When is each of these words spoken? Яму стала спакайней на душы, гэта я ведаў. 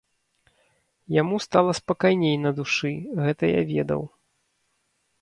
Яму 1.21 1.35
стала 1.45 1.71
спакайней 1.81 2.35
на 2.49 2.55
душы, 2.63 2.93
гэта 3.23 3.43
я 3.59 3.65
ведаў. 3.77 4.01